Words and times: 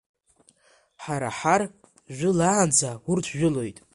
Ҳара 1.03 1.29
ҳар 1.39 1.61
жәылаанӡа 2.17 2.91
урҭ 3.11 3.25
жәылоит. 3.37 3.77